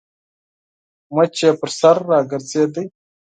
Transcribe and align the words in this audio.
مچ 1.13 1.35
يې 1.43 1.49
پر 1.59 1.69
سر 1.79 1.97
راګرځېده. 2.09 2.81